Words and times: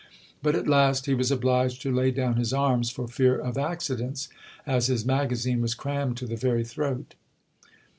But 0.41 0.55
at 0.55 0.67
last 0.67 1.05
he 1.05 1.13
was 1.13 1.29
obliged 1.29 1.79
to 1.83 1.93
lay 1.93 2.09
down 2.09 2.37
his 2.37 2.53
arms 2.53 2.89
for 2.89 3.07
fear 3.07 3.37
of 3.37 3.55
accidents; 3.55 4.29
as 4.65 4.87
his 4.87 5.05
magazine 5.05 5.61
was 5.61 5.75
crammed 5.75 6.17
to 6.17 6.25
the 6.25 6.35
very 6.35 6.63
throat. 6.63 7.13